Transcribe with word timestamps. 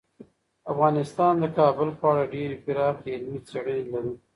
افغانستان 0.71 1.33
د 1.39 1.45
کابل 1.57 1.89
په 1.99 2.05
اړه 2.11 2.23
ډیرې 2.33 2.57
پراخې 2.65 3.09
علمي 3.15 3.39
څېړنې 3.47 3.83
لري. 3.93 4.13